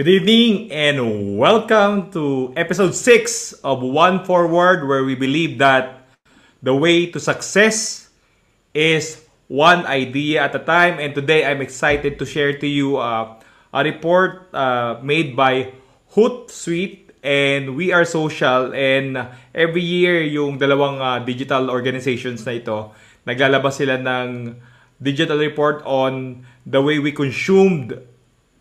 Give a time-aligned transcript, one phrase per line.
[0.00, 6.08] Good evening and welcome to episode 6 of One Forward where we believe that
[6.64, 8.08] the way to success
[8.72, 9.20] is
[9.52, 10.96] one idea at a time.
[10.96, 13.44] And today I'm excited to share to you uh,
[13.76, 15.76] a report uh, made by
[16.16, 18.72] Hootsuite and We Are Social.
[18.72, 19.20] And
[19.52, 22.96] every year yung dalawang uh, digital organizations na ito
[23.28, 24.56] naglalabas sila ng
[24.96, 28.00] digital report on the way we consumed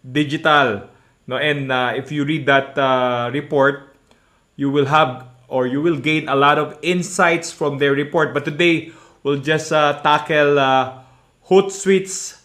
[0.04, 0.99] digital
[1.30, 3.94] No, and uh, if you read that uh, report,
[4.58, 8.34] you will have or you will gain a lot of insights from their report.
[8.34, 8.90] But today,
[9.22, 11.06] we'll just uh, tackle uh,
[11.46, 12.42] Hootsuite's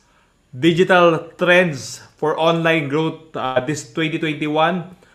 [0.52, 4.52] digital trends for online growth uh, this 2021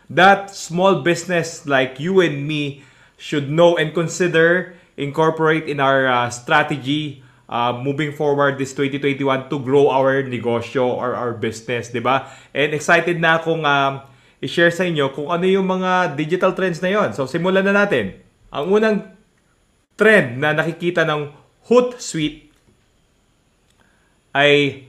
[0.10, 2.82] that small business like you and me
[3.18, 9.58] should know and consider incorporate in our uh, strategy uh, moving forward this 2021 to
[9.60, 12.30] grow our negosyo or our business, di ba?
[12.54, 14.06] And excited na akong um,
[14.40, 17.12] i-share sa inyo kung ano yung mga digital trends na yon.
[17.12, 18.22] So simulan na natin.
[18.54, 18.98] Ang unang
[20.00, 21.36] trend na nakikita ng
[21.68, 22.50] Hootsuite
[24.32, 24.86] ay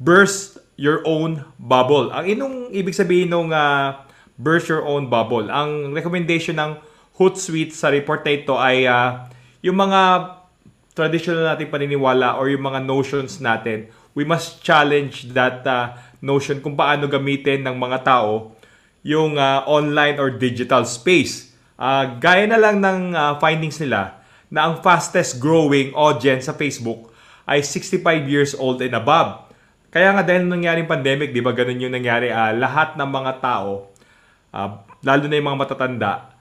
[0.00, 2.08] burst your own bubble.
[2.10, 4.02] Ang inong ibig sabihin ng uh,
[4.40, 5.46] burst your own bubble.
[5.52, 6.80] Ang recommendation ng
[7.20, 9.28] Hootsuite sa report na ito ay uh,
[9.60, 10.00] yung mga
[10.92, 16.76] traditional nating paniniwala or yung mga notions natin, we must challenge that uh, notion kung
[16.76, 18.52] paano gamitin ng mga tao
[19.02, 21.50] yung uh, online or digital space.
[21.74, 27.10] Uh, gaya na lang ng uh, findings nila na ang fastest growing audience sa Facebook
[27.48, 29.48] ay 65 years old and above.
[29.92, 33.92] Kaya nga dahil nangyaring pandemic, di ba ganun yung nangyari, uh, lahat ng mga tao,
[34.54, 34.68] uh,
[35.04, 36.31] lalo na yung mga matatanda,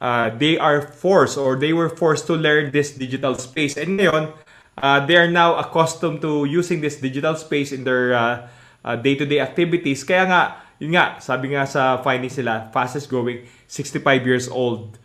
[0.00, 3.76] uh, they are forced or they were forced to learn this digital space.
[3.76, 4.32] And ngayon,
[4.78, 8.48] uh, they are now accustomed to using this digital space in their uh,
[8.84, 10.04] uh, day-to-day activities.
[10.04, 10.42] Kaya nga,
[10.78, 14.98] yun nga, sabi nga sa findings nila, fastest growing, 65 years old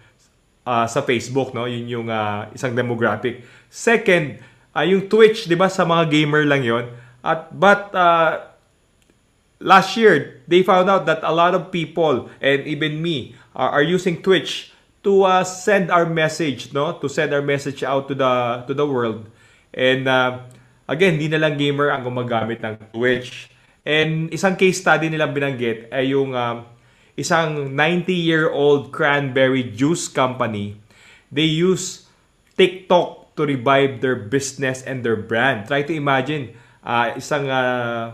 [0.68, 1.66] uh, sa Facebook, no?
[1.66, 3.42] Yun yung uh, isang demographic.
[3.72, 4.38] Second,
[4.76, 6.86] uh, yung Twitch, 'di ba, sa mga gamer lang 'yon.
[7.24, 8.52] At but uh,
[9.62, 13.86] last year, they found out that a lot of people and even me are, are
[13.86, 16.94] using Twitch to uh, send our message, no?
[17.02, 19.26] To send our message out to the to the world.
[19.74, 20.46] And uh,
[20.86, 23.50] again, hindi na lang gamer ang gumagamit ng Twitch.
[23.82, 26.70] And isang case study nilang binanggit ay yung um,
[27.18, 30.78] isang 90-year-old cranberry juice company.
[31.34, 32.06] They use
[32.60, 35.66] TikTok to revive their business and their brand.
[35.66, 36.54] Try to imagine
[36.86, 38.14] uh, isang uh,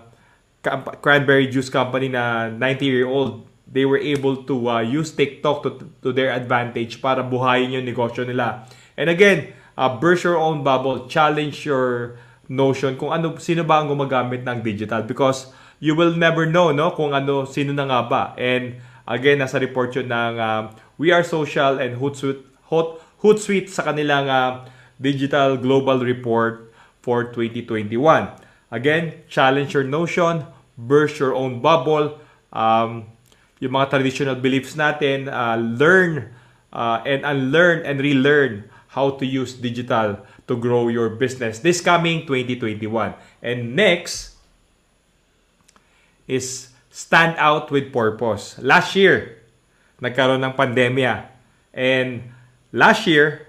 [1.04, 6.32] cranberry juice company na 90-year-old they were able to uh, use TikTok to, to their
[6.32, 8.64] advantage para buhayin yung negosyo nila.
[8.96, 12.18] And again, uh, burst your own bubble, challenge your
[12.48, 15.52] notion kung ano sino ba ang gumagamit ng digital because
[15.84, 18.24] you will never know no kung ano sino na nga ba.
[18.40, 22.42] And again, nasa report yun ng uh, We Are Social and Hootsuite,
[22.74, 24.66] Hoot, Hootsuite sa kanilang uh,
[24.98, 26.74] Digital Global Report
[27.04, 27.94] for 2021.
[28.74, 30.44] Again, challenge your notion,
[30.76, 32.20] burst your own bubble,
[32.52, 33.08] um,
[33.60, 36.30] yung mga traditional beliefs natin, uh, learn
[36.74, 42.24] uh, and unlearn and relearn how to use digital to grow your business this coming
[42.26, 43.14] 2021.
[43.44, 44.40] And next
[46.26, 48.58] is stand out with purpose.
[48.60, 49.44] Last year,
[50.02, 51.30] nagkaroon ng pandemya.
[51.74, 52.34] And
[52.74, 53.48] last year,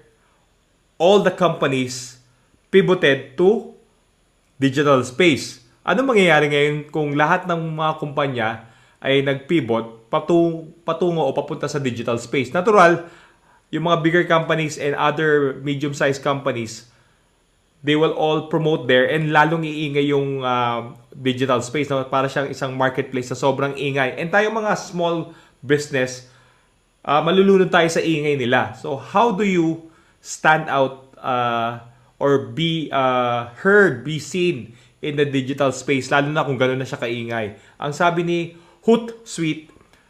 [0.99, 2.19] all the companies
[2.69, 3.73] pivoted to
[4.59, 5.63] digital space.
[5.81, 8.49] Ano mangyayari ngayon kung lahat ng mga kumpanya
[8.99, 12.51] ay nag-pivot patung, patungo o papunta sa digital space.
[12.51, 13.05] Natural,
[13.69, 16.89] yung mga bigger companies and other medium-sized companies,
[17.85, 22.03] they will all promote there and lalong iingay yung uh, digital space no?
[22.09, 24.19] para siyang isang marketplace na sobrang ingay.
[24.19, 25.31] And tayo mga small
[25.63, 26.27] business,
[27.05, 28.75] uh, malulunod tayo sa ingay nila.
[28.75, 29.87] So how do you
[30.19, 31.87] stand out uh,
[32.19, 36.87] or be uh, heard, be seen in the digital space, lalo na kung gano'n na
[36.87, 37.55] siya kaingay.
[37.79, 38.39] Ang sabi ni
[38.83, 39.68] Hootsuite,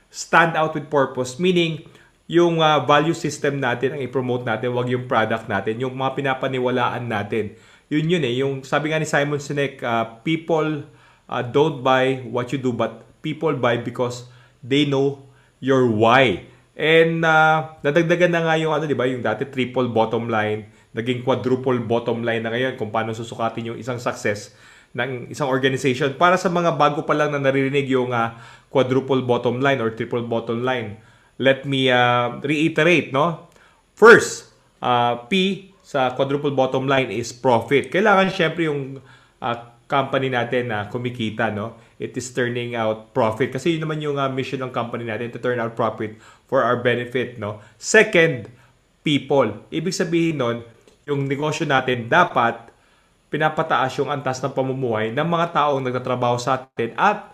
[0.09, 1.85] stand out with purpose, meaning
[2.29, 7.09] yung uh, value system natin ang i-promote natin, wag yung product natin, yung mga pinapaniwalaan
[7.09, 7.57] natin.
[7.89, 10.85] Yun yun eh, yung sabi nga ni Simon Sinek, uh, people
[11.25, 14.29] uh, don't buy what you do, but people buy because
[14.61, 15.25] they know
[15.57, 16.45] your why.
[16.77, 21.25] And uh, nadagdagan na nga yung ano, di ba, yung dati triple bottom line, naging
[21.25, 24.53] quadruple bottom line na ngayon kung paano susukatin yung isang success
[24.95, 26.17] ng isang organization.
[26.17, 28.33] Para sa mga bago pa lang na naririnig yung uh,
[28.73, 30.97] quadruple bottom line or triple bottom line,
[31.37, 33.49] let me uh, reiterate, no?
[33.93, 34.49] First,
[34.81, 37.89] uh, P sa quadruple bottom line is profit.
[37.89, 39.01] Kailangan syempre yung
[39.41, 39.57] uh,
[39.89, 41.77] company natin na kumikita, no?
[41.97, 43.51] It is turning out profit.
[43.51, 46.15] Kasi yun naman yung uh, mission ng company natin to turn out profit
[46.45, 47.59] for our benefit, no?
[47.81, 48.47] Second,
[49.01, 49.65] people.
[49.73, 50.57] Ibig sabihin nun,
[51.09, 52.69] yung negosyo natin dapat
[53.29, 57.29] pinapataas yung antas ng pamumuhay ng mga taong nagtatrabaho sa atin at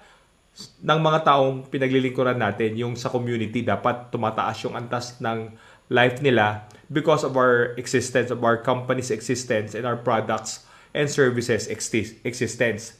[0.79, 5.51] ng mga taong pinaglilingkuran natin, yung sa community, dapat tumataas yung antas ng
[5.91, 10.63] life nila because of our existence, of our company's existence and our products
[10.95, 12.95] and services existence.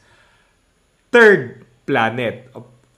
[1.15, 2.51] Third, planet.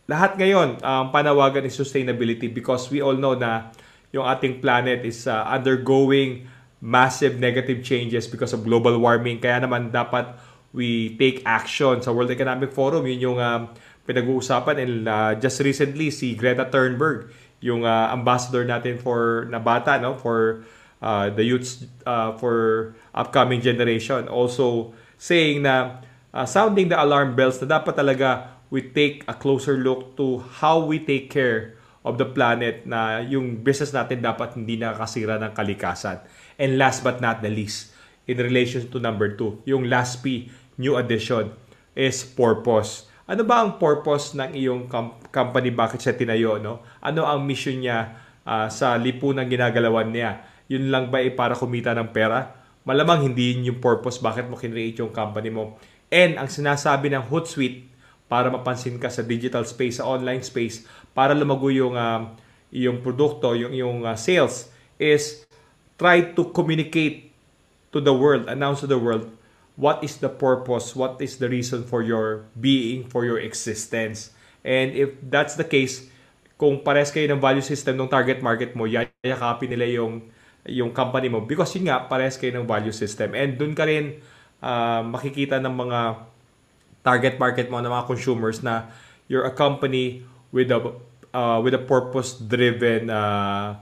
[0.10, 3.70] Lahat ngayon, ang um, panawagan is sustainability because we all know na
[4.10, 6.50] yung ating planet is uh, undergoing
[6.82, 9.42] massive negative changes because of global warming.
[9.42, 10.38] Kaya naman dapat
[10.76, 13.08] we take action sa World Economic Forum.
[13.10, 13.72] Yun yung um,
[14.06, 19.98] pinag-uusapan and uh, just recently si Greta Thunberg, yung uh, ambassador natin for na bata
[19.98, 20.64] no for
[21.02, 25.98] uh, the youths uh, for upcoming generation also saying na
[26.32, 30.78] uh, sounding the alarm bells na dapat talaga we take a closer look to how
[30.78, 31.78] we take care
[32.08, 36.24] of the planet na yung business natin dapat hindi nakakasira ng kalikasan.
[36.58, 37.94] And last but not the least,
[38.26, 40.50] in relation to number two, yung last P,
[40.82, 41.54] new addition,
[41.94, 43.06] is purpose.
[43.30, 45.70] Ano ba ang purpose ng iyong com- company?
[45.70, 46.58] Bakit siya tinayo?
[46.58, 46.82] No?
[47.04, 48.18] Ano ang mission niya
[48.48, 50.42] uh, sa lipunang ginagalawan niya?
[50.72, 52.58] Yun lang ba ay para kumita ng pera?
[52.88, 55.76] Malamang hindi yun yung purpose bakit mo kinreate yung company mo.
[56.08, 57.88] And ang sinasabi ng Hootsuite
[58.32, 62.32] para mapansin ka sa digital space, sa online space, para lumago yung, uh,
[62.72, 65.47] yung produkto, yung, yung uh, sales, is
[65.98, 67.34] try to communicate
[67.92, 69.30] to the world, announce to the world,
[69.76, 74.32] what is the purpose, what is the reason for your being, for your existence.
[74.66, 76.10] And if that's the case,
[76.58, 80.26] kung pares kayo ng value system ng target market mo, yayakapin nila yung
[80.68, 84.20] yung company mo because yun nga parehas kayo ng value system and doon ka rin
[84.60, 86.00] uh, makikita ng mga
[87.08, 88.92] target market mo ng mga consumers na
[89.32, 90.80] you're a company with a
[91.32, 93.80] uh, with a purpose driven uh,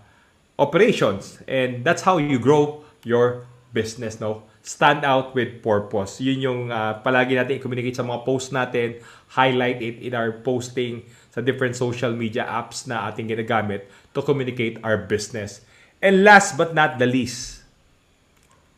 [0.59, 1.39] operations.
[1.47, 4.47] And that's how you grow your business no?
[4.65, 6.17] Stand out with purpose.
[6.23, 8.97] Yun yung uh, palagi natin i-communicate sa mga post natin.
[9.37, 13.85] Highlight it in our posting sa different social media apps na ating ginagamit
[14.15, 15.61] to communicate our business.
[16.01, 17.61] And last but not the least,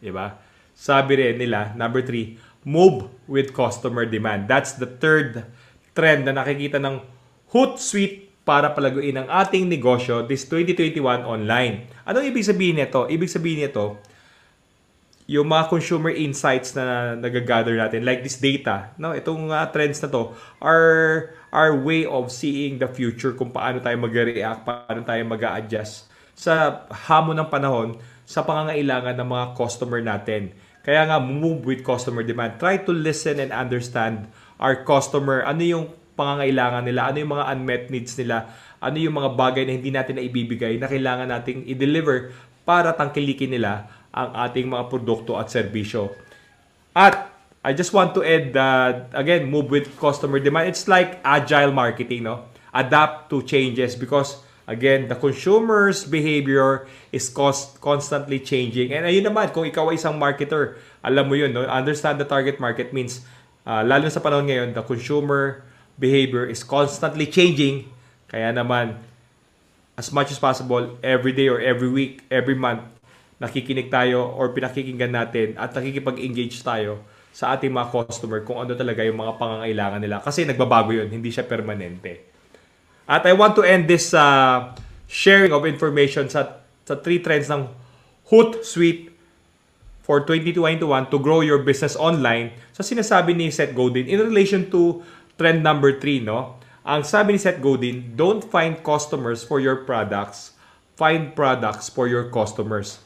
[0.03, 0.35] di ba?
[0.75, 2.35] Sabi rin nila, number three,
[2.67, 4.51] move with customer demand.
[4.51, 5.47] That's the third
[5.95, 6.99] trend na nakikita ng
[7.55, 11.83] Hootsuite para palaguin ang ating negosyo this 2021 online.
[12.07, 13.03] Anong ibig sabihin nito?
[13.11, 13.99] Ibig sabihin nito,
[15.27, 20.07] yung mga consumer insights na nagagather natin, like this data, no, itong uh, trends na
[20.07, 20.31] to,
[20.63, 26.87] are our way of seeing the future kung paano tayo mag-react, paano tayo mag-adjust sa
[27.11, 30.55] hamon ng panahon sa pangangailangan ng mga customer natin.
[30.87, 32.55] Kaya nga, move with customer demand.
[32.63, 35.43] Try to listen and understand our customer.
[35.43, 35.85] Ano yung
[36.17, 37.13] pangangailangan nila?
[37.13, 38.49] Ano yung mga unmet needs nila?
[38.81, 42.33] Ano yung mga bagay na hindi natin na ibibigay na kailangan nating i-deliver
[42.65, 46.09] para tangkilikin nila ang ating mga produkto at serbisyo.
[46.97, 47.29] At
[47.61, 50.73] I just want to add that, again, move with customer demand.
[50.73, 52.49] It's like agile marketing, no?
[52.73, 58.91] Adapt to changes because Again, the consumer's behavior is cost, constantly changing.
[58.91, 61.63] And ayun naman, kung ikaw ay isang marketer, alam mo yun, no?
[61.63, 63.23] understand the target market means,
[63.63, 65.63] uh, lalo sa panahon ngayon, the consumer
[65.97, 67.89] behavior is constantly changing.
[68.29, 68.97] Kaya naman,
[69.97, 72.85] as much as possible, every day or every week, every month,
[73.37, 77.01] nakikinig tayo or pinakikinggan natin at nakikipag-engage tayo
[77.33, 80.17] sa ating mga customer kung ano talaga yung mga pangangailangan nila.
[80.25, 82.33] Kasi nagbabago yun, hindi siya permanente.
[83.05, 84.73] At I want to end this uh,
[85.05, 87.69] sharing of information sa, sa three trends ng
[88.27, 89.13] Hootsuite
[90.01, 95.03] for 2021 to grow your business online sa sinasabi ni Seth Godin in relation to
[95.37, 96.57] trend number 3, no?
[96.87, 100.55] Ang sabi ni Seth Godin, don't find customers for your products,
[100.95, 102.99] find products for your customers.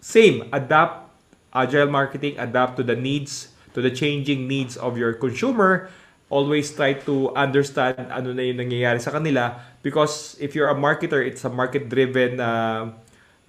[0.00, 1.08] Same, adapt
[1.52, 5.92] agile marketing, adapt to the needs, to the changing needs of your consumer
[6.30, 11.18] always try to understand ano na yung nangyayari sa kanila because if you're a marketer,
[11.18, 12.94] it's a market-driven uh,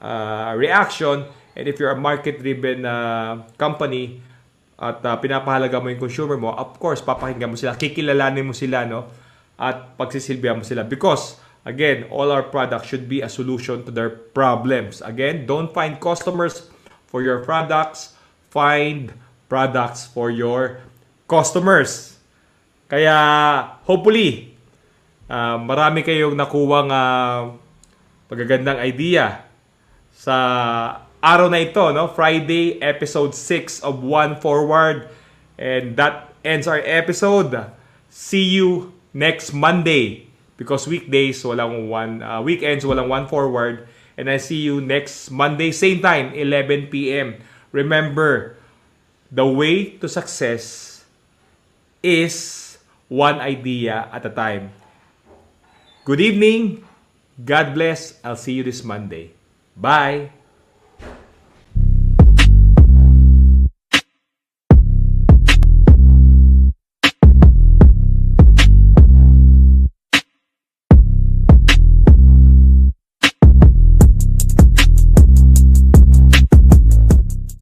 [0.01, 4.19] uh, reaction and if you're a market-driven uh, company
[4.81, 8.81] at uh, pinapahalaga mo yung consumer mo, of course, papakinggan mo sila, kikilalanin mo sila,
[8.89, 9.05] no?
[9.61, 11.37] At pagsisilbihan mo sila because
[11.69, 15.05] again, all our products should be a solution to their problems.
[15.05, 16.65] Again, don't find customers
[17.05, 18.17] for your products,
[18.49, 19.13] find
[19.45, 20.81] products for your
[21.29, 22.17] customers.
[22.89, 23.13] Kaya
[23.85, 24.57] hopefully
[25.29, 27.53] uh, marami kayong nakuwang uh,
[28.25, 29.45] pagagandang idea
[30.09, 30.35] sa
[31.21, 32.09] araw na ito, no?
[32.09, 35.07] Friday episode 6 of One Forward.
[35.61, 37.53] And that ends our episode.
[38.09, 40.27] See you next Monday.
[40.57, 43.87] Because weekdays, walang one, uh, weekends, walang one forward.
[44.17, 47.41] And I see you next Monday, same time, 11 p.m.
[47.71, 48.57] Remember,
[49.31, 51.01] the way to success
[52.03, 54.69] is one idea at a time.
[56.05, 56.85] Good evening.
[57.39, 58.19] God bless.
[58.21, 59.33] I'll see you this Monday.
[59.77, 60.40] Bye.